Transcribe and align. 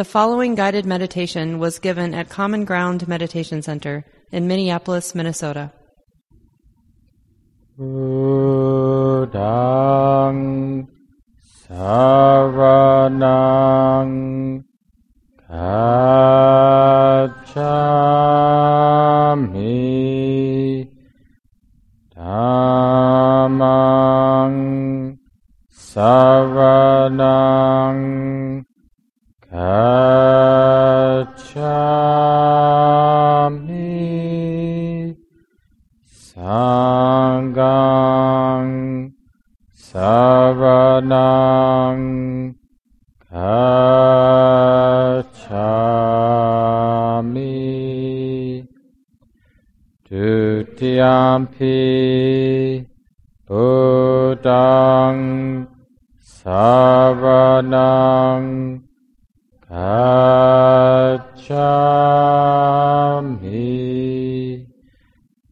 The 0.00 0.04
following 0.06 0.54
guided 0.54 0.86
meditation 0.86 1.58
was 1.58 1.78
given 1.78 2.14
at 2.14 2.30
Common 2.30 2.64
Ground 2.64 3.06
Meditation 3.06 3.60
Center 3.60 4.06
in 4.32 4.48
Minneapolis, 4.48 5.14
Minnesota. 5.14 5.72
Buddhang 7.78 8.08
Saranang 11.68 12.50
Saranang 56.42 57.68
Gacchami 59.68 60.00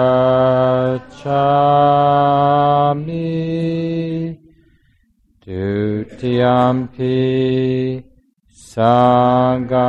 Dutiyampi 5.47 7.15
Sanghang 8.79 9.79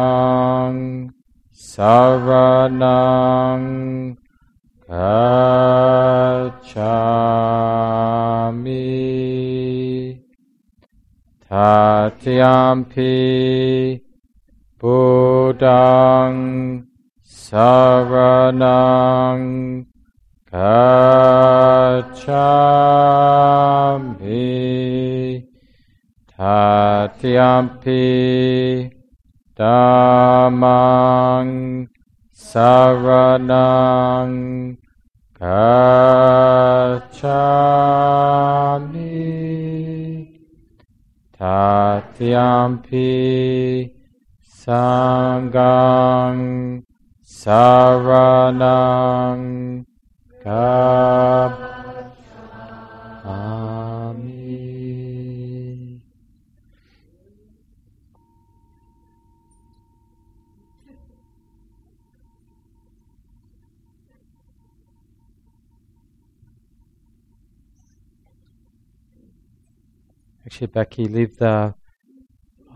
Saranang 1.81 3.65
Gacchami 4.85 5.41
Tatiyampi 11.49 13.17
Buddhang 14.79 16.39
Saranang 17.25 18.67
Gacchami 20.53 21.09
Tatiyampi 26.37 28.05
Dhammang 29.61 31.53
Saranang 32.33 33.53
Gacchami 35.37 35.61
Tatiyampi 41.37 43.13
Sanghang 44.49 46.41
Saranang 47.21 48.65
Gacchami 50.43 51.70
Actually, 70.61 70.73
Becky, 70.75 71.05
leave 71.07 71.39
the 71.39 71.75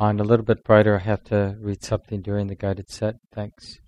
on 0.01 0.19
a 0.19 0.25
little 0.25 0.47
bit 0.47 0.65
brighter. 0.65 0.97
I 0.97 1.01
have 1.01 1.23
to 1.25 1.55
read 1.61 1.85
something 1.85 2.23
during 2.23 2.47
the 2.47 2.55
guided 2.55 2.89
set. 2.89 3.17
Thanks. 3.31 3.79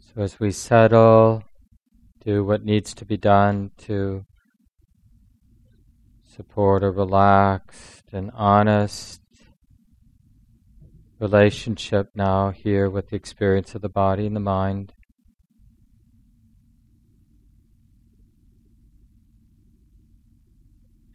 So, 0.00 0.22
as 0.22 0.40
we 0.40 0.52
settle, 0.52 1.42
do 2.24 2.44
what 2.44 2.64
needs 2.64 2.94
to 2.94 3.04
be 3.04 3.18
done 3.18 3.72
to 3.82 4.24
support 6.24 6.82
a 6.82 6.90
relaxed 6.90 8.04
and 8.14 8.30
honest 8.32 9.20
relationship 11.18 12.08
now 12.14 12.50
here 12.50 12.90
with 12.90 13.08
the 13.08 13.16
experience 13.16 13.74
of 13.74 13.82
the 13.82 13.88
body 13.88 14.26
and 14.26 14.36
the 14.36 14.40
mind. 14.40 14.92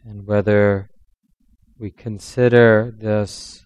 And 0.03 0.25
whether 0.25 0.89
we 1.77 1.91
consider 1.91 2.93
this 2.97 3.63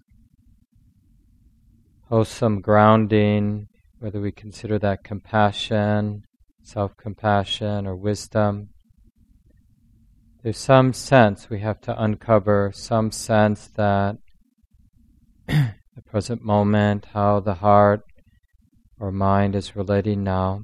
wholesome 2.09 2.61
grounding, 2.61 3.67
whether 3.99 4.19
we 4.19 4.31
consider 4.31 4.77
that 4.79 5.03
compassion, 5.03 6.23
self 6.61 6.95
compassion, 6.97 7.87
or 7.87 7.95
wisdom, 7.95 8.69
there's 10.43 10.57
some 10.57 10.93
sense 10.93 11.49
we 11.49 11.61
have 11.61 11.81
to 11.81 12.03
uncover, 12.03 12.71
some 12.75 13.11
sense 13.11 13.67
that 13.75 14.17
the 15.95 16.01
present 16.01 16.43
moment, 16.43 17.05
how 17.13 17.39
the 17.39 17.55
heart 17.55 18.01
or 18.99 19.11
mind 19.11 19.55
is 19.55 19.77
relating 19.77 20.23
now, 20.23 20.63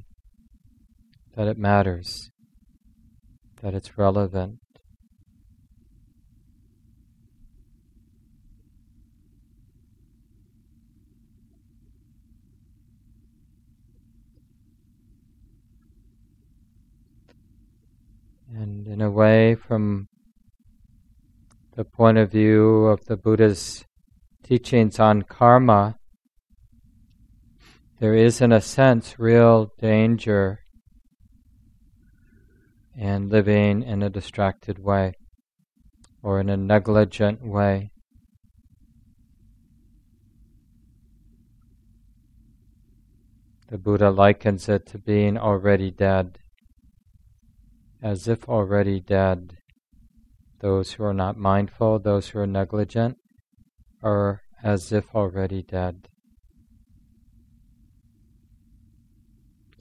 that 1.38 1.48
it 1.48 1.58
matters, 1.58 2.30
that 3.62 3.74
it's 3.74 3.98
relevant. 3.98 4.60
And 18.54 18.86
in 18.86 19.02
a 19.02 19.10
way, 19.10 19.56
from 19.56 20.08
the 21.78 21.86
point 21.86 22.18
of 22.18 22.32
view 22.32 22.88
of 22.88 23.06
the 23.06 23.16
Buddha's 23.16 23.86
teachings 24.52 25.00
on 25.00 25.22
karma, 25.22 25.96
there 28.02 28.14
is, 28.14 28.42
in 28.42 28.52
a 28.52 28.60
sense, 28.60 29.18
real 29.18 29.72
danger 29.80 30.60
in 32.98 33.30
living 33.30 33.82
in 33.82 34.04
a 34.04 34.10
distracted 34.10 34.78
way 34.78 35.14
or 36.22 36.42
in 36.42 36.50
a 36.50 36.58
negligent 36.58 37.42
way. 37.42 37.94
The 43.70 43.78
Buddha 43.78 44.10
likens 44.10 44.68
it 44.68 44.86
to 44.88 44.98
being 44.98 45.38
already 45.38 45.92
dead, 45.92 46.40
as 48.04 48.28
if 48.28 48.50
already 48.50 49.00
dead. 49.00 49.56
Those 50.60 50.92
who 50.92 51.06
are 51.06 51.14
not 51.14 51.38
mindful, 51.38 52.00
those 52.00 52.28
who 52.28 52.40
are 52.40 52.46
negligent, 52.46 53.16
are 54.04 54.42
as 54.64 54.92
if 54.92 55.06
already 55.16 55.64
dead. 55.64 56.08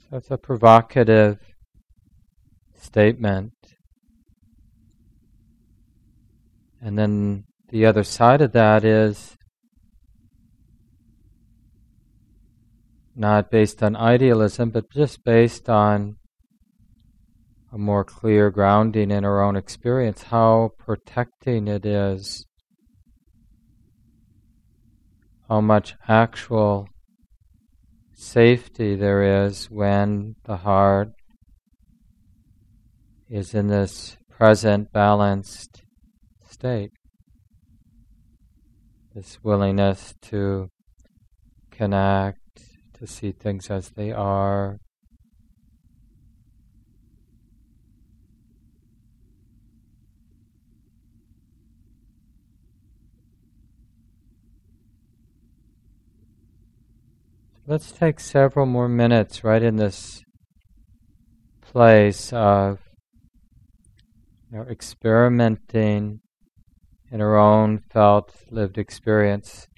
So 0.09 0.17
it's 0.17 0.31
a 0.31 0.37
provocative 0.37 1.39
statement. 2.77 3.53
And 6.81 6.97
then 6.97 7.45
the 7.69 7.85
other 7.85 8.03
side 8.03 8.41
of 8.41 8.51
that 8.53 8.83
is 8.83 9.37
not 13.15 13.51
based 13.51 13.83
on 13.83 13.95
idealism, 13.95 14.71
but 14.71 14.89
just 14.91 15.23
based 15.23 15.69
on 15.69 16.17
a 17.71 17.77
more 17.77 18.03
clear 18.03 18.49
grounding 18.49 19.11
in 19.11 19.23
our 19.23 19.41
own 19.41 19.55
experience, 19.55 20.23
how 20.23 20.71
protecting 20.77 21.67
it 21.67 21.85
is, 21.85 22.45
how 25.51 25.59
much 25.59 25.95
actual 26.07 26.87
safety 28.15 28.95
there 28.95 29.43
is 29.43 29.69
when 29.69 30.33
the 30.45 30.55
heart 30.55 31.09
is 33.29 33.53
in 33.53 33.67
this 33.67 34.15
present 34.29 34.93
balanced 34.93 35.81
state. 36.49 36.91
This 39.13 39.39
willingness 39.43 40.15
to 40.21 40.69
connect, 41.69 42.39
to 42.93 43.05
see 43.05 43.33
things 43.33 43.69
as 43.69 43.89
they 43.89 44.13
are, 44.13 44.77
Let's 57.71 57.93
take 57.93 58.19
several 58.19 58.65
more 58.65 58.89
minutes 58.89 59.45
right 59.45 59.63
in 59.63 59.77
this 59.77 60.25
place 61.61 62.33
of 62.33 62.79
you 64.51 64.57
know, 64.57 64.63
experimenting 64.63 66.19
in 67.09 67.21
our 67.21 67.37
own 67.37 67.79
felt 67.89 68.35
lived 68.49 68.77
experience, 68.77 69.69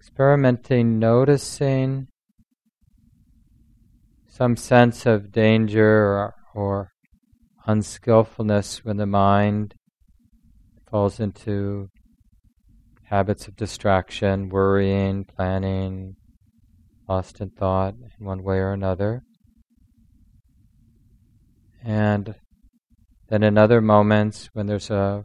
experimenting, 0.00 0.98
noticing 0.98 2.08
some 4.26 4.56
sense 4.56 5.04
of 5.04 5.30
danger 5.30 5.84
or, 5.84 6.34
or 6.54 6.92
unskillfulness 7.66 8.86
when 8.86 8.96
the 8.96 9.04
mind 9.04 9.74
falls 10.90 11.20
into 11.20 11.90
habits 13.02 13.46
of 13.46 13.54
distraction, 13.54 14.48
worrying, 14.48 15.26
planning, 15.26 16.16
lost 17.08 17.40
in 17.40 17.50
thought 17.50 17.94
in 17.94 18.26
one 18.26 18.42
way 18.42 18.58
or 18.58 18.72
another. 18.72 19.22
And 21.84 22.34
then 23.28 23.42
in 23.42 23.58
other 23.58 23.80
moments 23.80 24.48
when 24.52 24.66
there's 24.66 24.90
a, 24.90 25.24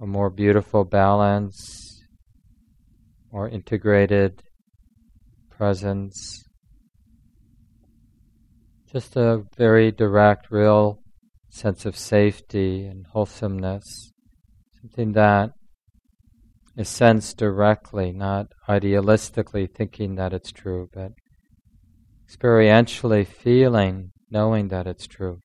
a 0.00 0.06
more 0.06 0.30
beautiful 0.30 0.84
balance, 0.84 2.00
more 3.32 3.48
integrated 3.48 4.42
presence, 5.50 6.44
just 8.92 9.16
a 9.16 9.42
very 9.56 9.90
direct, 9.90 10.50
real 10.50 10.98
sense 11.48 11.86
of 11.86 11.96
safety 11.96 12.84
and 12.84 13.06
wholesomeness, 13.06 14.12
something 14.80 15.12
that 15.12 15.52
is 16.76 16.88
sensed 16.88 17.36
directly, 17.36 18.12
not 18.12 18.46
idealistically 18.68 19.72
thinking 19.72 20.14
that 20.14 20.32
it's 20.32 20.52
true, 20.52 20.88
but 20.92 21.12
experientially 22.28 23.26
feeling, 23.26 24.12
knowing 24.30 24.68
that 24.68 24.86
it's 24.86 25.06
true. 25.06 25.40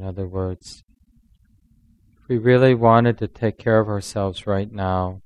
In 0.00 0.06
other 0.06 0.26
words, 0.26 0.82
if 2.16 2.26
we 2.26 2.38
really 2.38 2.74
wanted 2.74 3.18
to 3.18 3.28
take 3.28 3.58
care 3.58 3.80
of 3.80 3.88
ourselves 3.88 4.46
right 4.46 4.72
now, 4.72 5.20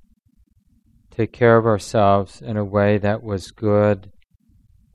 take 1.09 1.31
care 1.31 1.55
of 1.55 1.65
ourselves 1.65 2.41
in 2.41 2.57
a 2.57 2.65
way 2.65 2.97
that 2.97 3.23
was 3.23 3.51
good 3.51 4.11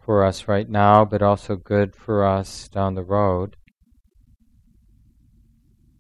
for 0.05 0.23
us 0.23 0.47
right 0.47 0.69
now, 0.69 1.07
but 1.07 1.23
also 1.23 1.57
good 1.57 1.97
for 1.97 2.27
us 2.27 2.69
down 2.69 2.95
the 2.95 3.03
road, 3.03 3.57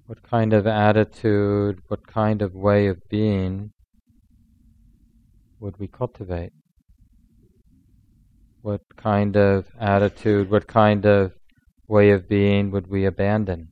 what 0.04 0.22
kind 0.22 0.52
of 0.52 0.66
attitude, 0.66 1.78
what 1.88 2.06
kind 2.06 2.42
of 2.42 2.54
way 2.54 2.86
of 2.86 2.98
being 3.08 3.72
would 5.58 5.78
we 5.78 5.88
cultivate? 5.88 6.52
What 8.60 8.82
kind 8.98 9.38
of 9.38 9.68
attitude, 9.80 10.50
what 10.50 10.66
kind 10.66 11.06
of 11.06 11.32
way 11.88 12.10
of 12.10 12.28
being 12.28 12.70
would 12.70 12.86
we 12.86 13.04
abandon? 13.04 13.69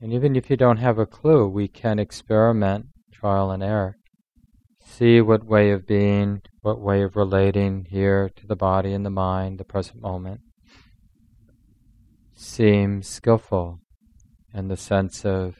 And 0.00 0.12
even 0.12 0.36
if 0.36 0.48
you 0.48 0.56
don't 0.56 0.78
have 0.78 0.98
a 0.98 1.06
clue, 1.06 1.46
we 1.46 1.68
can 1.68 1.98
experiment, 1.98 2.86
trial 3.12 3.50
and 3.50 3.62
error. 3.62 3.96
See 4.82 5.20
what 5.20 5.44
way 5.44 5.70
of 5.70 5.86
being, 5.86 6.42
what 6.62 6.80
way 6.80 7.02
of 7.02 7.16
relating 7.16 7.86
here 7.90 8.30
to 8.36 8.46
the 8.46 8.56
body 8.56 8.92
and 8.92 9.04
the 9.04 9.10
mind, 9.10 9.58
the 9.58 9.64
present 9.64 10.00
moment, 10.00 10.40
seems 12.34 13.06
skillful 13.06 13.80
and 14.54 14.70
the 14.70 14.76
sense 14.76 15.24
of 15.24 15.56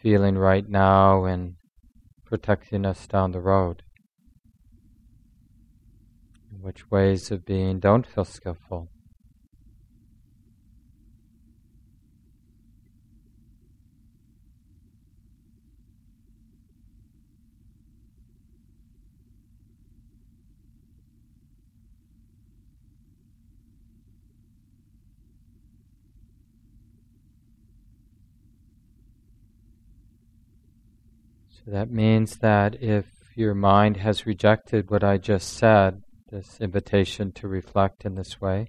feeling 0.00 0.36
right 0.36 0.68
now 0.68 1.24
and 1.24 1.54
protecting 2.26 2.84
us 2.84 3.06
down 3.06 3.30
the 3.30 3.40
road 3.40 3.82
which 6.62 6.90
ways 6.90 7.32
of 7.32 7.44
being 7.44 7.80
don't 7.80 8.06
feel 8.06 8.24
skillful. 8.24 8.88
So 31.64 31.70
that 31.70 31.90
means 31.90 32.38
that 32.38 32.82
if 32.82 33.06
your 33.36 33.54
mind 33.54 33.98
has 33.98 34.26
rejected 34.26 34.90
what 34.90 35.04
I 35.04 35.16
just 35.18 35.56
said, 35.56 36.02
this 36.30 36.58
invitation 36.60 37.30
to 37.32 37.46
reflect 37.46 38.04
in 38.04 38.14
this 38.14 38.40
way, 38.40 38.66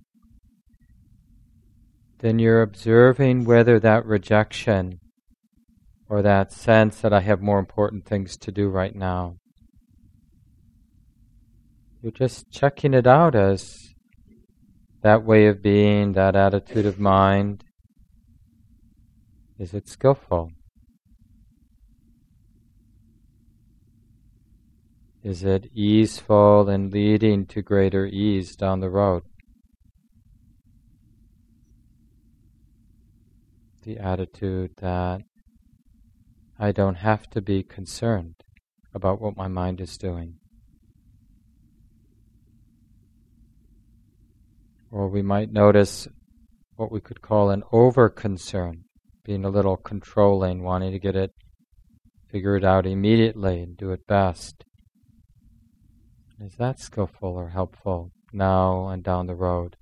then 2.20 2.38
you're 2.38 2.62
observing 2.62 3.46
whether 3.46 3.80
that 3.80 4.06
rejection 4.06 5.00
or 6.08 6.22
that 6.22 6.54
sense 6.54 7.02
that 7.02 7.14
I 7.14 7.22
have 7.22 7.42
more 7.42 7.58
important 7.58 8.06
things 8.06 8.38
to 8.38 8.52
do 8.52 8.70
right 8.70 8.96
now, 8.96 9.38
you're 12.02 12.12
just 12.12 12.52
checking 12.52 12.94
it 12.94 13.08
out 13.08 13.34
as 13.34 13.76
that 15.02 15.24
way 15.24 15.48
of 15.48 15.64
being, 15.64 16.12
that 16.14 16.36
attitude 16.36 16.86
of 16.86 17.00
mind. 17.00 17.64
Is 19.58 19.74
it 19.74 19.88
skillful? 19.88 20.52
Is 25.24 25.42
it 25.46 25.72
easeful 25.74 26.68
and 26.68 26.92
leading 26.92 27.46
to 27.46 27.62
greater 27.62 28.06
ease 28.06 28.58
down 28.58 28.82
the 28.82 28.90
road? 28.90 29.24
The 33.84 33.98
attitude 34.00 34.72
that 34.82 35.22
I 36.60 36.74
don't 36.74 36.96
have 36.96 37.30
to 37.30 37.42
be 37.42 37.64
concerned 37.64 38.36
about 38.94 39.22
what 39.22 39.38
my 39.38 39.48
mind 39.48 39.80
is 39.80 39.98
doing. 39.98 40.40
Or 44.92 45.08
we 45.08 45.22
might 45.22 45.54
notice 45.54 46.06
what 46.76 46.92
we 46.92 47.00
could 47.00 47.22
call 47.22 47.50
an 47.50 47.64
over 47.72 48.10
concern, 48.10 48.84
being 49.24 49.46
a 49.46 49.50
little 49.50 49.78
controlling, 49.78 50.64
wanting 50.64 50.92
to 50.92 51.00
get 51.00 51.16
it 51.16 51.32
figured 52.30 52.66
out 52.66 52.86
immediately 52.86 53.62
and 53.62 53.78
do 53.78 53.92
it 53.92 54.06
best. 54.06 54.66
Is 56.46 56.56
that 56.58 56.78
skillful 56.78 57.30
or 57.30 57.48
helpful 57.48 58.12
now 58.34 58.90
and 58.90 59.02
down 59.02 59.28
the 59.28 59.36
road? 59.36 59.78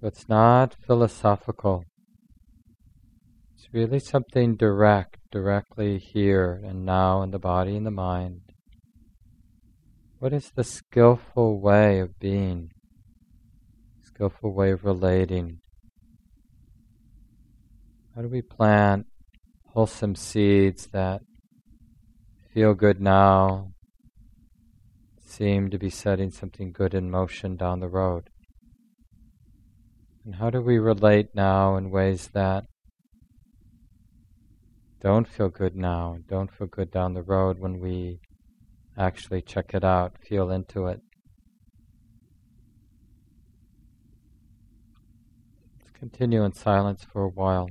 So 0.00 0.06
it's 0.06 0.26
not 0.26 0.74
philosophical. 0.86 1.84
It's 3.56 3.68
really 3.74 3.98
something 3.98 4.56
direct, 4.56 5.18
directly 5.30 5.98
here 5.98 6.62
and 6.64 6.86
now 6.86 7.20
in 7.20 7.30
the 7.30 7.38
body 7.38 7.76
and 7.76 7.84
the 7.84 7.90
mind. 7.90 8.40
What 10.18 10.32
is 10.32 10.50
the 10.50 10.64
skillful 10.64 11.60
way 11.60 11.98
of 11.98 12.18
being? 12.18 12.70
Skillful 14.16 14.54
way 14.54 14.70
of 14.70 14.82
relating? 14.82 15.60
How 18.14 18.22
do 18.22 18.28
we 18.28 18.40
plant 18.40 19.04
wholesome 19.66 20.14
seeds 20.14 20.86
that 20.92 21.20
feel 22.54 22.72
good 22.72 22.98
now, 22.98 23.72
seem 25.20 25.68
to 25.68 25.76
be 25.76 25.90
setting 25.90 26.30
something 26.30 26.72
good 26.72 26.94
in 26.94 27.10
motion 27.10 27.56
down 27.56 27.80
the 27.80 27.90
road? 27.90 28.30
And 30.24 30.36
how 30.36 30.48
do 30.48 30.62
we 30.62 30.78
relate 30.78 31.34
now 31.34 31.76
in 31.76 31.90
ways 31.90 32.28
that 32.28 32.64
don't 35.02 35.28
feel 35.28 35.50
good 35.50 35.76
now, 35.76 36.20
don't 36.26 36.50
feel 36.50 36.68
good 36.68 36.90
down 36.90 37.12
the 37.12 37.22
road 37.22 37.58
when 37.58 37.80
we 37.80 38.20
actually 38.96 39.42
check 39.42 39.74
it 39.74 39.84
out, 39.84 40.16
feel 40.26 40.50
into 40.50 40.86
it? 40.86 41.02
Continue 45.98 46.44
in 46.44 46.52
silence 46.52 47.04
for 47.04 47.22
a 47.22 47.28
while. 47.28 47.70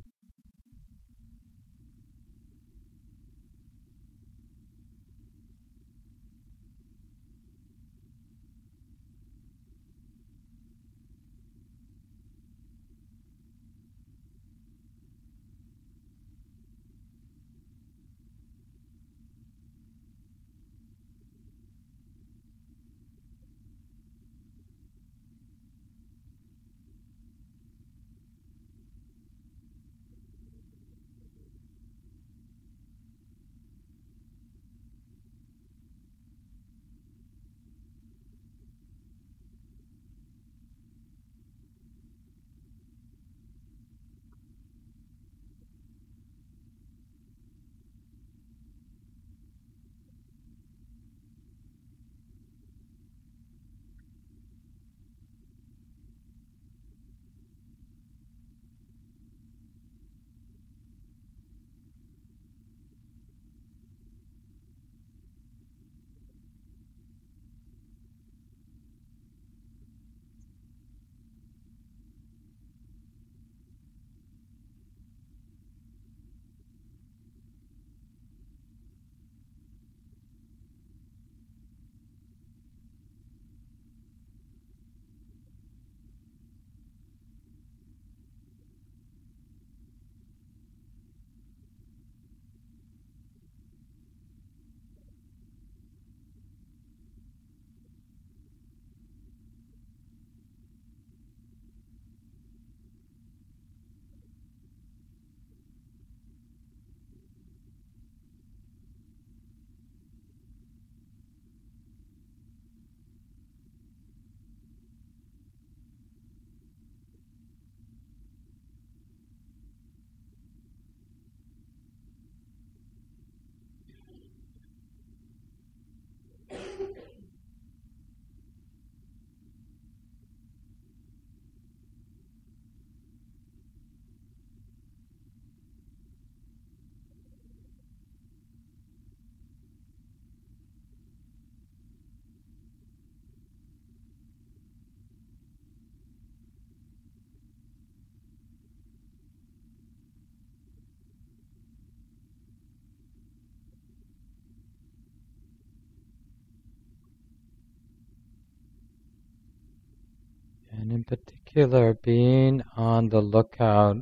Particular, 161.05 161.93
being 161.93 162.63
on 162.75 163.09
the 163.09 163.21
lookout 163.21 163.97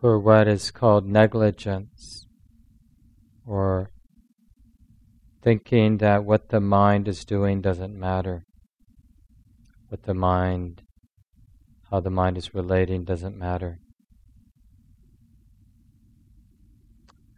for 0.00 0.18
what 0.18 0.46
is 0.48 0.70
called 0.70 1.06
negligence, 1.06 2.26
or 3.46 3.90
thinking 5.42 5.98
that 5.98 6.24
what 6.24 6.48
the 6.48 6.60
mind 6.60 7.08
is 7.08 7.24
doing 7.24 7.60
doesn't 7.60 7.98
matter. 7.98 8.44
What 9.88 10.02
the 10.02 10.14
mind, 10.14 10.82
how 11.90 12.00
the 12.00 12.10
mind 12.10 12.36
is 12.36 12.54
relating 12.54 13.04
doesn't 13.04 13.36
matter. 13.36 13.78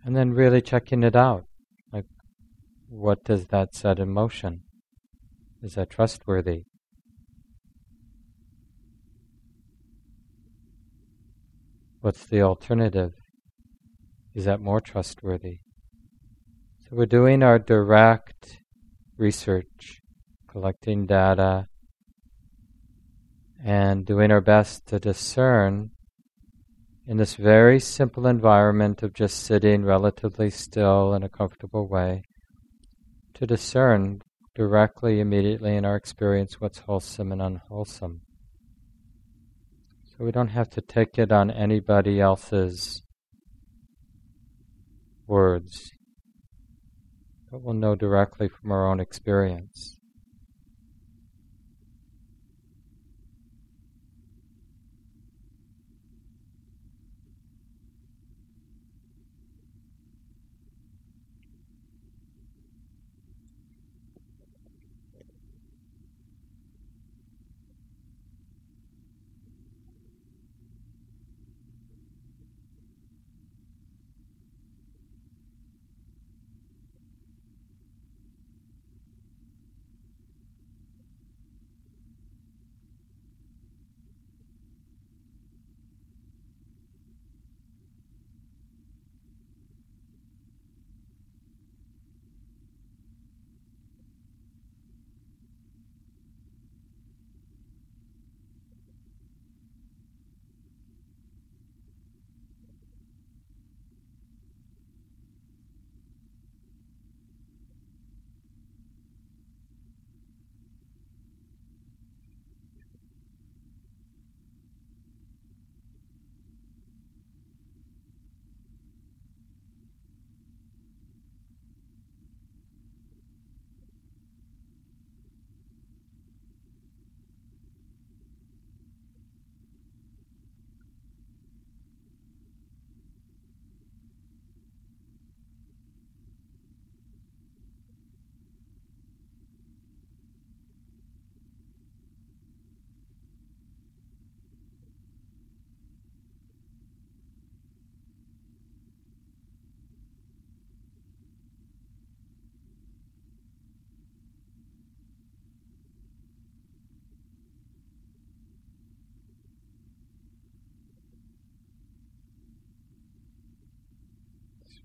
And 0.04 0.16
then 0.16 0.32
really 0.32 0.62
checking 0.62 1.02
it 1.02 1.14
out. 1.14 1.44
Like, 1.92 2.06
what 2.88 3.24
does 3.24 3.48
that 3.48 3.74
set 3.74 3.98
in 3.98 4.08
motion? 4.08 4.62
Is 5.62 5.74
that 5.74 5.90
trustworthy? 5.90 6.62
What's 12.00 12.26
the 12.26 12.42
alternative? 12.42 13.14
Is 14.32 14.44
that 14.44 14.60
more 14.60 14.80
trustworthy? 14.80 15.58
So 16.82 16.90
we're 16.92 17.06
doing 17.06 17.42
our 17.42 17.58
direct 17.58 18.60
research, 19.16 20.00
collecting 20.46 21.06
data, 21.06 21.66
and 23.64 24.06
doing 24.06 24.30
our 24.30 24.40
best 24.40 24.86
to 24.86 25.00
discern 25.00 25.90
in 27.08 27.16
this 27.16 27.34
very 27.34 27.80
simple 27.80 28.28
environment 28.28 29.02
of 29.02 29.12
just 29.12 29.42
sitting 29.42 29.84
relatively 29.84 30.50
still 30.50 31.14
in 31.14 31.24
a 31.24 31.28
comfortable 31.28 31.88
way, 31.88 32.22
to 33.34 33.44
discern 33.44 34.22
directly, 34.54 35.18
immediately 35.18 35.74
in 35.74 35.84
our 35.84 35.96
experience 35.96 36.60
what's 36.60 36.78
wholesome 36.78 37.32
and 37.32 37.42
unwholesome. 37.42 38.20
So 40.18 40.24
we 40.24 40.32
don't 40.32 40.48
have 40.48 40.68
to 40.70 40.80
take 40.80 41.16
it 41.16 41.30
on 41.30 41.48
anybody 41.48 42.20
else's 42.20 43.02
words, 45.28 45.92
but 47.52 47.62
we'll 47.62 47.74
know 47.74 47.94
directly 47.94 48.48
from 48.48 48.72
our 48.72 48.90
own 48.90 48.98
experience. 48.98 49.97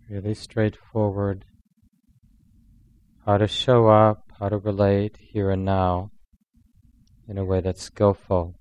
Really 0.09 0.33
straightforward. 0.33 1.45
How 3.25 3.37
to 3.37 3.47
show 3.47 3.87
up, 3.87 4.31
how 4.39 4.49
to 4.49 4.57
relate 4.57 5.17
here 5.19 5.49
and 5.49 5.63
now 5.63 6.11
in 7.27 7.37
a 7.37 7.45
way 7.45 7.61
that's 7.61 7.81
skillful. 7.81 8.55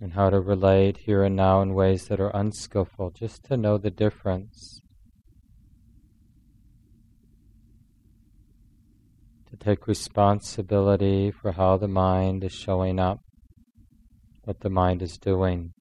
And 0.00 0.12
how 0.12 0.30
to 0.30 0.38
relate 0.38 0.98
here 0.98 1.24
and 1.24 1.34
now 1.34 1.60
in 1.60 1.74
ways 1.74 2.08
that 2.08 2.20
are 2.20 2.30
unskillful, 2.36 3.10
just 3.10 3.44
to 3.44 3.56
know 3.56 3.78
the 3.78 3.90
difference. 3.90 4.80
To 9.50 9.56
take 9.56 9.88
responsibility 9.88 11.32
for 11.32 11.52
how 11.52 11.78
the 11.78 11.88
mind 11.88 12.44
is 12.44 12.52
showing 12.52 13.00
up, 13.00 13.20
what 14.44 14.60
the 14.60 14.70
mind 14.70 15.02
is 15.02 15.16
doing. 15.16 15.72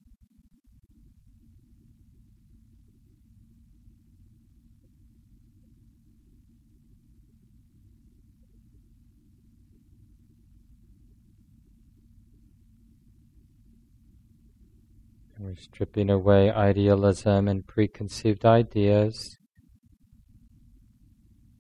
We're 15.48 15.56
stripping 15.56 16.10
away 16.10 16.52
idealism 16.52 17.48
and 17.48 17.66
preconceived 17.66 18.44
ideas. 18.44 19.38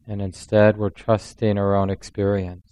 And 0.06 0.22
instead, 0.22 0.76
we're 0.76 0.90
trusting 0.90 1.58
our 1.58 1.74
own 1.74 1.90
experience. 1.90 2.68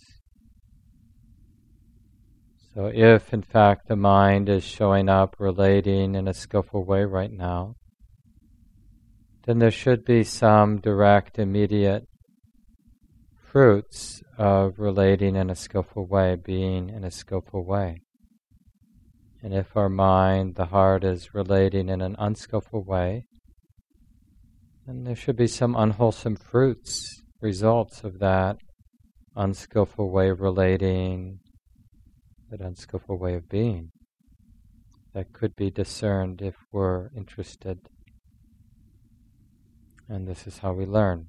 So, 2.74 2.92
if 2.94 3.34
in 3.34 3.44
fact 3.44 3.88
the 3.88 3.96
mind 3.96 4.50
is 4.50 4.66
showing 4.66 5.08
up, 5.08 5.38
relating 5.40 6.16
in 6.16 6.28
a 6.28 6.34
skillful 6.34 6.84
way 6.84 7.06
right 7.06 7.32
now, 7.32 7.76
then 9.46 9.60
there 9.60 9.72
should 9.72 10.04
be 10.04 10.26
some 10.26 10.82
direct, 10.82 11.40
immediate 11.40 12.10
fruits 13.42 14.22
of 14.38 14.80
relating 14.80 15.38
in 15.38 15.50
a 15.50 15.56
skillful 15.56 16.06
way, 16.06 16.36
being 16.36 16.90
in 16.90 17.06
a 17.06 17.12
skillful 17.12 17.64
way. 17.64 18.02
And 19.46 19.54
if 19.54 19.78
our 19.78 19.90
mind, 19.90 20.56
the 20.56 20.66
heart, 20.66 21.04
is 21.04 21.36
relating 21.36 21.88
in 21.88 22.02
an 22.02 22.16
unskillful 22.18 22.84
way, 22.84 23.28
then 24.88 25.04
there 25.04 25.16
should 25.16 25.36
be 25.36 25.46
some 25.46 25.76
unwholesome 25.76 26.38
fruits, 26.38 27.22
results 27.42 28.04
of 28.04 28.18
that 28.18 28.58
unskillful 29.36 30.10
way 30.10 30.30
of 30.30 30.42
relating, 30.42 31.42
that 32.50 32.60
unskillful 32.60 33.20
way 33.20 33.36
of 33.36 33.48
being. 33.48 33.92
That 35.14 35.32
could 35.32 35.56
be 35.56 35.70
discerned 35.70 36.42
if 36.42 36.56
we're 36.72 37.10
interested. 37.16 37.78
And 40.10 40.28
this 40.28 40.48
is 40.48 40.58
how 40.58 40.74
we 40.74 40.88
learn. 40.88 41.28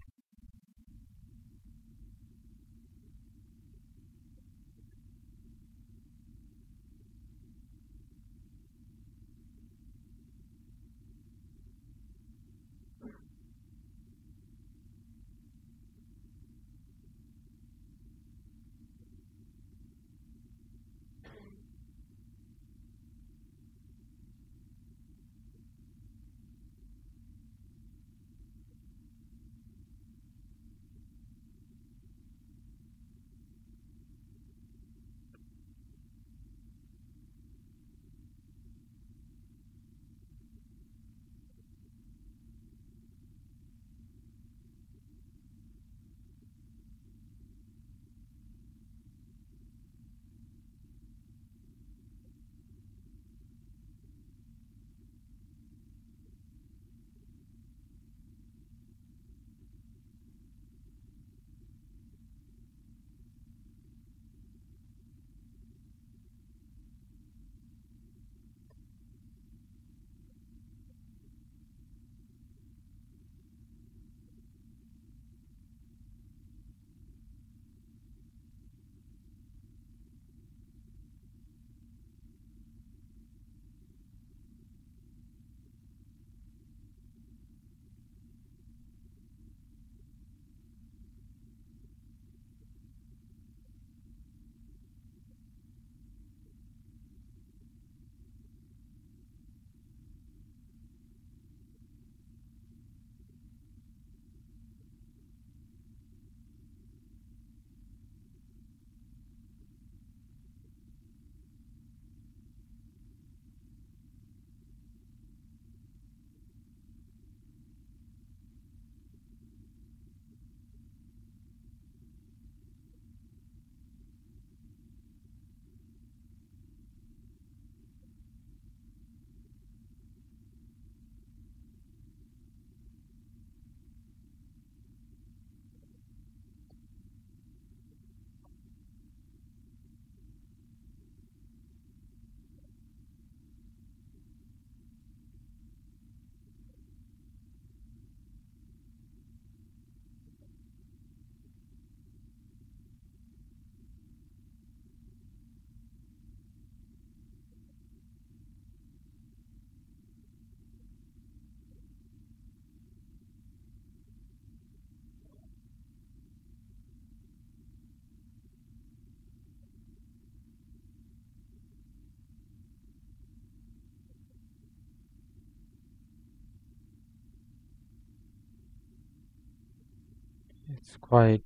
It's 180.77 180.97
quite 181.01 181.43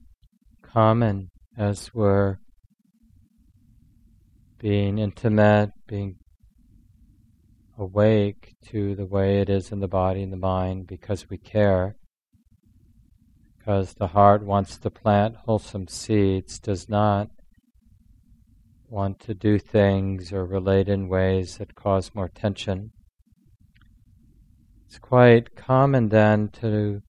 common 0.63 1.31
as 1.57 1.95
we're 1.95 2.39
being 4.59 4.99
intimate, 4.99 5.71
being 5.87 6.17
awake 7.79 8.55
to 8.67 8.97
the 8.97 9.07
way 9.07 9.41
it 9.41 9.49
is 9.49 9.71
in 9.71 9.81
the 9.81 9.89
body 9.89 10.23
and 10.23 10.33
the 10.33 10.37
mind 10.37 10.87
because 10.87 11.31
we 11.31 11.39
care, 11.39 11.97
because 13.59 13.95
the 13.95 14.09
heart 14.09 14.45
wants 14.45 14.79
to 14.79 14.91
plant 14.91 15.37
wholesome 15.37 15.87
seeds, 15.87 16.59
does 16.59 16.89
not 16.89 17.31
want 18.89 19.21
to 19.21 19.35
do 19.35 19.59
things 19.59 20.33
or 20.33 20.45
relate 20.45 20.89
in 20.89 21.09
ways 21.09 21.59
that 21.59 21.77
cause 21.77 22.11
more 22.15 22.29
tension. 22.29 22.91
It's 24.87 24.99
quite 24.99 25.55
common 25.55 26.09
then 26.09 26.49
to 26.61 27.03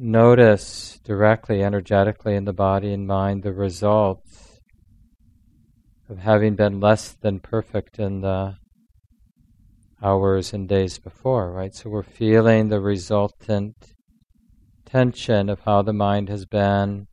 notice 0.00 0.98
directly, 1.04 1.62
energetically 1.62 2.34
in 2.34 2.46
the 2.46 2.54
body 2.54 2.92
and 2.92 3.06
mind 3.06 3.42
the 3.42 3.52
results 3.52 4.60
of 6.08 6.18
having 6.18 6.56
been 6.56 6.80
less 6.80 7.12
than 7.12 7.38
perfect 7.38 7.98
in 7.98 8.22
the 8.22 8.56
hours 10.02 10.54
and 10.54 10.66
days 10.66 10.98
before, 10.98 11.52
right? 11.52 11.74
So 11.74 11.90
we're 11.90 12.02
feeling 12.02 12.68
the 12.68 12.80
resultant 12.80 13.76
tension 14.86 15.50
of 15.50 15.60
how 15.60 15.82
the 15.82 15.92
mind 15.92 16.30
has 16.30 16.46
been, 16.46 17.06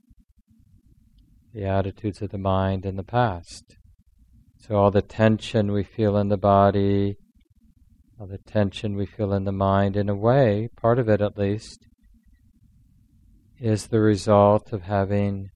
the 1.54 1.66
attitudes 1.66 2.22
of 2.22 2.30
the 2.30 2.38
mind 2.38 2.86
in 2.86 2.96
the 2.96 3.04
past. 3.04 3.76
So 4.60 4.76
all 4.76 4.92
the 4.92 5.02
tension 5.02 5.74
we 5.74 5.84
feel 5.84 6.16
in 6.16 6.30
the 6.30 6.38
body, 6.38 7.18
all 8.18 8.28
the 8.28 8.38
tension 8.38 8.96
we 8.96 9.06
feel 9.06 9.34
in 9.34 9.44
the 9.44 9.52
mind, 9.52 9.98
in 9.98 10.08
a 10.08 10.16
way, 10.16 10.70
part 10.78 11.00
of 11.00 11.10
it 11.10 11.22
at 11.22 11.38
least, 11.38 11.87
is 13.60 13.88
the 13.88 14.00
result 14.00 14.72
of 14.72 14.84
having 14.84 15.50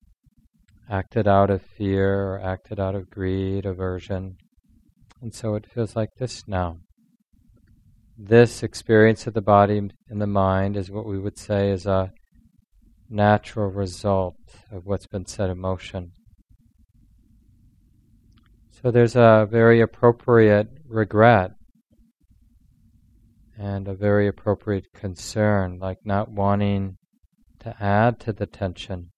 acted 0.90 1.28
out 1.28 1.50
of 1.50 1.62
fear 1.62 2.34
or 2.34 2.40
acted 2.40 2.80
out 2.80 2.96
of 2.96 3.10
greed, 3.10 3.66
aversion. 3.66 4.36
And 5.22 5.34
so 5.34 5.56
it 5.56 5.72
feels 5.72 5.96
like 5.96 6.10
this 6.18 6.48
now. 6.48 6.78
This 8.18 8.64
experience 8.64 9.28
of 9.28 9.34
the 9.34 9.42
body 9.42 9.90
and 10.10 10.22
the 10.22 10.28
mind 10.28 10.76
is 10.76 10.92
what 10.92 11.06
we 11.06 11.20
would 11.20 11.38
say 11.38 11.70
is 11.70 11.86
a 11.86 12.12
natural 13.10 13.70
result 13.70 14.36
of 14.72 14.86
what's 14.86 15.08
been 15.08 15.26
set 15.26 15.50
in 15.50 15.60
motion. 15.60 16.12
So 18.82 18.90
there's 18.90 19.16
a 19.16 19.48
very 19.50 19.80
appropriate 19.80 20.68
regret 20.88 21.52
and 23.58 23.88
a 23.88 23.94
very 23.94 24.28
appropriate 24.28 24.92
concern, 24.94 25.78
like 25.80 26.00
not 26.04 26.32
wanting 26.32 26.98
to 27.62 27.76
add 27.80 28.20
to 28.20 28.34
the 28.34 28.46
tension 28.46 29.12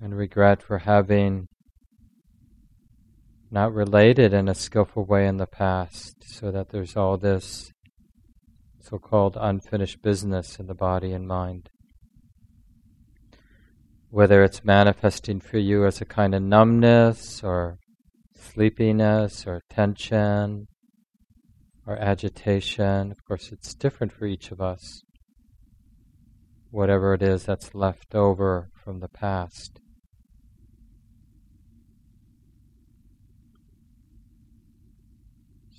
and 0.00 0.16
regret 0.16 0.62
for 0.62 0.78
having 0.78 1.46
not 3.50 3.72
related 3.72 4.32
in 4.32 4.48
a 4.48 4.54
skillful 4.54 5.04
way 5.04 5.26
in 5.28 5.36
the 5.36 5.46
past, 5.46 6.16
so 6.24 6.50
that 6.50 6.70
there's 6.70 6.96
all 6.96 7.16
this 7.16 7.70
so 8.80 8.98
called 8.98 9.36
unfinished 9.40 10.02
business 10.02 10.58
in 10.58 10.66
the 10.66 10.74
body 10.74 11.12
and 11.12 11.28
mind. 11.28 11.70
Whether 14.10 14.42
it's 14.42 14.64
manifesting 14.64 15.40
for 15.40 15.58
you 15.58 15.86
as 15.86 16.00
a 16.00 16.04
kind 16.04 16.34
of 16.34 16.42
numbness 16.42 17.42
or 17.44 17.78
sleepiness 18.36 19.46
or 19.46 19.62
tension 19.70 20.66
or 21.86 21.96
agitation, 21.96 23.12
of 23.12 23.24
course, 23.24 23.52
it's 23.52 23.74
different 23.74 24.12
for 24.12 24.26
each 24.26 24.50
of 24.50 24.60
us 24.60 25.04
whatever 26.74 27.14
it 27.14 27.22
is 27.22 27.44
that's 27.44 27.72
left 27.72 28.16
over 28.16 28.68
from 28.74 28.98
the 28.98 29.08
past. 29.08 29.78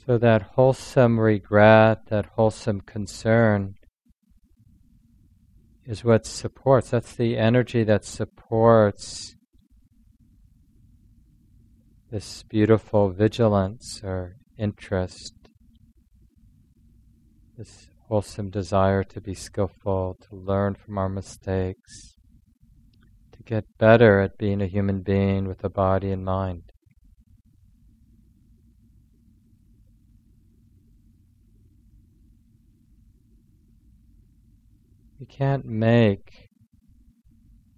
So 0.05 0.17
that 0.17 0.41
wholesome 0.53 1.19
regret, 1.19 2.07
that 2.07 2.27
wholesome 2.37 2.79
concern 2.79 3.75
is 5.85 6.05
what 6.05 6.25
supports, 6.25 6.91
that's 6.91 7.13
the 7.13 7.37
energy 7.37 7.83
that 7.83 8.05
supports 8.05 9.35
this 12.09 12.43
beautiful 12.43 13.09
vigilance 13.09 13.99
or 14.01 14.37
interest, 14.57 15.33
this 17.57 17.87
wholesome 18.07 18.49
desire 18.49 19.03
to 19.03 19.19
be 19.19 19.33
skillful, 19.33 20.17
to 20.21 20.35
learn 20.35 20.75
from 20.75 20.97
our 20.97 21.09
mistakes, 21.09 22.15
to 23.31 23.41
get 23.43 23.65
better 23.77 24.19
at 24.19 24.37
being 24.37 24.61
a 24.61 24.67
human 24.67 25.01
being 25.01 25.47
with 25.47 25.63
a 25.63 25.69
body 25.69 26.11
and 26.11 26.23
mind. 26.23 26.61
We 35.19 35.25
can't 35.25 35.65
make 35.65 36.49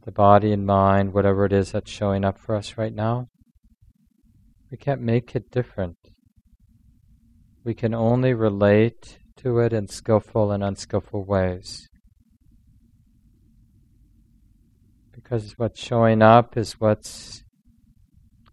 the 0.03 0.11
body 0.11 0.51
and 0.51 0.65
mind, 0.65 1.13
whatever 1.13 1.45
it 1.45 1.53
is 1.53 1.71
that's 1.71 1.91
showing 1.91 2.25
up 2.25 2.37
for 2.39 2.55
us 2.55 2.77
right 2.77 2.93
now, 2.93 3.27
we 4.71 4.77
can't 4.77 5.01
make 5.01 5.35
it 5.35 5.51
different. 5.51 5.97
We 7.63 7.73
can 7.73 7.93
only 7.93 8.33
relate 8.33 9.19
to 9.47 9.59
it 9.59 9.71
in 9.71 9.87
skillful 9.87 10.51
and 10.51 10.61
unskillful 10.61 11.23
ways. 11.23 11.87
Because 15.13 15.53
what's 15.57 15.81
showing 15.81 16.21
up 16.21 16.57
is 16.57 16.81
what's, 16.81 17.43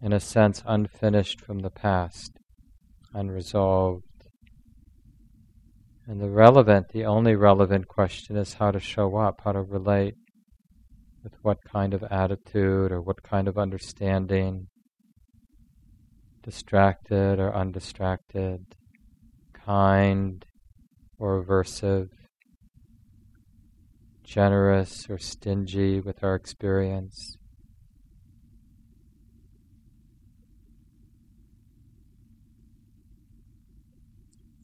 in 0.01 0.13
a 0.13 0.21
sense, 0.21 0.63
unfinished 0.65 1.41
from 1.41 1.59
the 1.59 1.69
past, 1.69 2.31
unresolved. 3.13 4.03
And 6.07 6.21
the 6.21 6.29
relevant, 6.29 6.89
the 6.93 7.05
only 7.05 7.35
relevant 7.35 7.89
question 7.89 8.37
is 8.37 8.53
how 8.53 8.71
to 8.71 8.79
show 8.79 9.17
up, 9.17 9.41
how 9.43 9.51
to 9.51 9.61
relate 9.61 10.15
with 11.23 11.33
what 11.41 11.57
kind 11.65 11.93
of 11.93 12.03
attitude 12.03 12.91
or 12.91 13.01
what 13.01 13.21
kind 13.21 13.49
of 13.49 13.57
understanding, 13.57 14.67
distracted 16.41 17.39
or 17.39 17.53
undistracted, 17.53 18.61
kind 19.65 20.45
or 21.17 21.43
aversive, 21.43 22.09
generous 24.23 25.07
or 25.09 25.17
stingy 25.17 25.99
with 25.99 26.23
our 26.23 26.35
experience. 26.35 27.37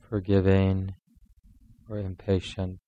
Forgiving 0.10 0.96
or 1.90 1.98
impatient. 1.98 2.80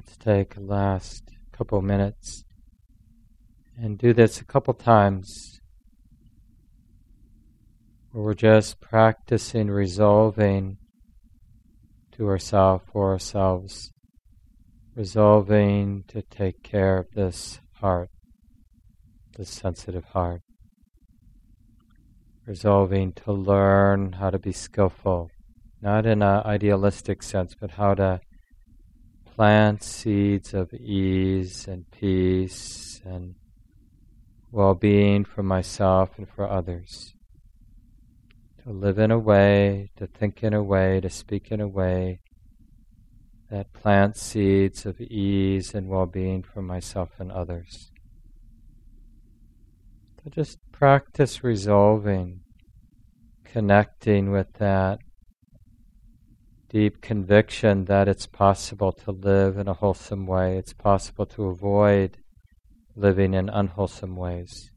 Let's 0.00 0.16
take 0.16 0.56
a 0.56 0.60
last 0.60 1.24
couple 1.52 1.82
minutes 1.82 2.42
and 3.76 3.98
do 3.98 4.14
this 4.14 4.40
a 4.40 4.46
couple 4.46 4.72
times 4.72 5.60
where 8.10 8.24
we're 8.24 8.32
just 8.32 8.80
practicing 8.80 9.70
resolving 9.70 10.78
to 12.12 12.28
ourselves 12.28 12.82
for 12.90 13.10
ourselves, 13.10 13.92
resolving 14.96 16.04
to 16.08 16.22
take 16.22 16.62
care 16.62 16.96
of 16.96 17.10
this 17.14 17.60
heart, 17.74 18.08
this 19.36 19.50
sensitive 19.50 20.06
heart, 20.06 20.40
resolving 22.46 23.12
to 23.12 23.32
learn 23.32 24.12
how 24.12 24.30
to 24.30 24.38
be 24.38 24.52
skillful, 24.52 25.28
not 25.82 26.06
in 26.06 26.22
an 26.22 26.42
idealistic 26.46 27.22
sense, 27.22 27.54
but 27.54 27.72
how 27.72 27.92
to 27.92 28.18
plant 29.40 29.82
seeds 29.82 30.52
of 30.52 30.70
ease 30.74 31.66
and 31.66 31.90
peace 31.90 33.00
and 33.06 33.34
well 34.52 34.74
being 34.74 35.24
for 35.24 35.42
myself 35.42 36.10
and 36.18 36.28
for 36.28 36.46
others. 36.46 37.14
To 38.62 38.70
live 38.70 38.98
in 38.98 39.10
a 39.10 39.18
way, 39.18 39.92
to 39.96 40.06
think 40.06 40.42
in 40.42 40.52
a 40.52 40.62
way, 40.62 41.00
to 41.00 41.08
speak 41.08 41.50
in 41.50 41.58
a 41.62 41.66
way 41.66 42.20
that 43.50 43.72
plants 43.72 44.20
seeds 44.20 44.84
of 44.84 45.00
ease 45.00 45.74
and 45.74 45.88
well 45.88 46.04
being 46.04 46.42
for 46.42 46.60
myself 46.60 47.08
and 47.18 47.32
others. 47.32 47.90
To 50.22 50.28
just 50.28 50.58
practice 50.70 51.42
resolving, 51.42 52.40
connecting 53.46 54.30
with 54.30 54.52
that 54.58 54.98
deep 56.70 57.00
conviction 57.00 57.86
that 57.86 58.06
it's 58.06 58.26
possible 58.26 58.92
to 58.92 59.10
live 59.10 59.58
in 59.58 59.66
a 59.66 59.74
wholesome 59.74 60.24
way, 60.24 60.56
it's 60.56 60.72
possible 60.72 61.26
to 61.26 61.46
avoid 61.46 62.16
living 62.94 63.34
in 63.34 63.48
unwholesome 63.48 64.14
ways. 64.14 64.70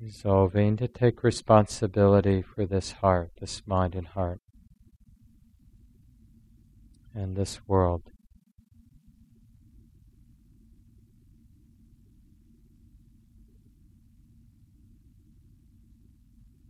Resolving 0.00 0.78
to 0.78 0.88
take 0.88 1.22
responsibility 1.22 2.40
for 2.40 2.64
this 2.64 2.92
heart, 2.92 3.30
this 3.40 3.62
mind 3.66 3.94
and 3.94 4.06
heart 4.06 4.40
and 7.14 7.36
this 7.36 7.60
world. 7.68 8.02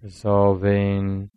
Resolving 0.02 1.30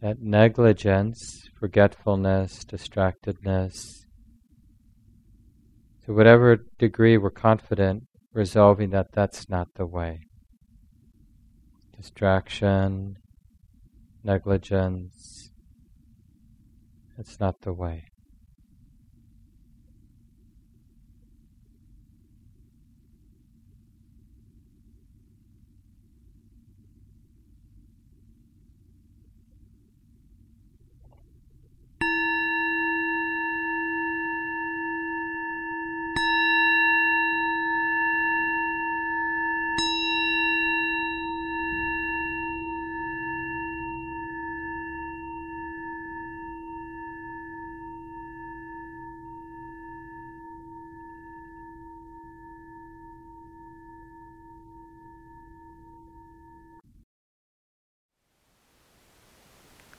that 0.00 0.20
negligence, 0.20 1.48
forgetfulness, 1.58 2.64
distractedness, 2.64 4.04
to 6.06 6.14
whatever 6.14 6.64
degree 6.78 7.18
we're 7.18 7.30
confident, 7.30 8.04
resolving 8.32 8.90
that 8.90 9.08
that's 9.12 9.50
not 9.50 9.68
the 9.74 9.84
way. 9.84 10.20
Distraction, 11.94 13.16
negligence, 14.24 15.47
it's 17.18 17.40
not 17.40 17.60
the 17.62 17.72
way. 17.72 18.07